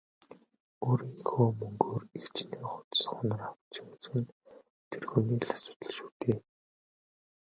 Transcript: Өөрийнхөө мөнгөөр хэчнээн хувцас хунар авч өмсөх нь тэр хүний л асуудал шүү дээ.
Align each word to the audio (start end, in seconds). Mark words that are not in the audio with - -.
Өөрийнхөө 0.87 1.47
мөнгөөр 1.59 2.03
хэчнээн 2.21 2.65
хувцас 2.71 3.03
хунар 3.11 3.41
авч 3.49 3.73
өмсөх 3.83 4.13
нь 4.19 4.33
тэр 4.89 5.03
хүний 5.09 5.39
л 5.45 5.51
асуудал 5.57 5.93
шүү 5.97 6.11
дээ. 6.19 6.39